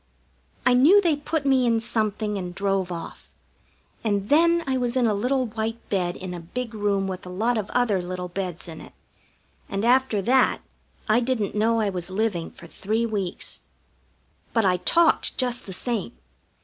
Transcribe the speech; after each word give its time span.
I 0.65 0.73
knew 0.73 0.99
they 0.99 1.15
put 1.15 1.45
me 1.45 1.67
in 1.67 1.79
something 1.79 2.35
and 2.35 2.55
drove 2.55 2.91
off, 2.91 3.29
and 4.03 4.29
then 4.29 4.63
I 4.65 4.75
was 4.75 4.97
in 4.97 5.05
a 5.05 5.13
little 5.13 5.45
white 5.45 5.77
bed 5.91 6.15
in 6.17 6.33
a 6.33 6.39
big 6.39 6.73
room 6.73 7.07
with 7.07 7.23
a 7.23 7.29
lot 7.29 7.55
of 7.55 7.69
other 7.69 8.01
little 8.01 8.27
beds 8.27 8.67
in 8.67 8.81
it; 8.81 8.93
and 9.69 9.85
after 9.85 10.19
that 10.23 10.61
I 11.07 11.19
didn't 11.19 11.53
know 11.53 11.79
I 11.81 11.91
was 11.91 12.09
living 12.09 12.49
for 12.49 12.65
three 12.65 13.05
weeks. 13.05 13.59
But 14.53 14.65
I 14.65 14.77
talked 14.77 15.37
just 15.37 15.67
the 15.67 15.71
same. 15.73 16.13